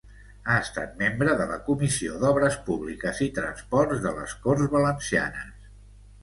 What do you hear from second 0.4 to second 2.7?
Ha estat membre de la Comissió d'Obres